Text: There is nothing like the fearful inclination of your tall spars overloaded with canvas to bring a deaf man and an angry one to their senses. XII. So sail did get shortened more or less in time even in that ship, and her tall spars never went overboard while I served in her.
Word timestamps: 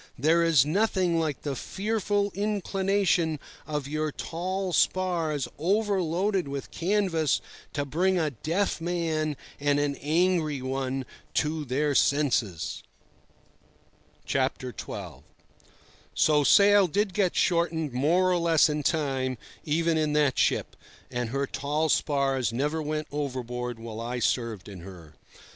There 0.17 0.41
is 0.43 0.65
nothing 0.65 1.19
like 1.19 1.43
the 1.43 1.55
fearful 1.55 2.31
inclination 2.33 3.39
of 3.67 3.87
your 3.87 4.11
tall 4.11 4.73
spars 4.73 5.47
overloaded 5.59 6.47
with 6.47 6.71
canvas 6.71 7.39
to 7.73 7.85
bring 7.85 8.17
a 8.17 8.31
deaf 8.31 8.81
man 8.81 9.37
and 9.59 9.79
an 9.79 9.95
angry 9.97 10.59
one 10.59 11.05
to 11.35 11.65
their 11.65 11.93
senses. 11.93 12.81
XII. 14.27 14.49
So 16.15 16.43
sail 16.43 16.87
did 16.87 17.13
get 17.13 17.35
shortened 17.35 17.93
more 17.93 18.31
or 18.31 18.37
less 18.37 18.69
in 18.69 18.81
time 18.81 19.37
even 19.65 19.99
in 19.99 20.13
that 20.13 20.35
ship, 20.39 20.75
and 21.11 21.29
her 21.29 21.45
tall 21.45 21.89
spars 21.89 22.51
never 22.51 22.81
went 22.81 23.05
overboard 23.11 23.77
while 23.77 24.01
I 24.01 24.17
served 24.17 24.67
in 24.67 24.79
her. 24.79 25.13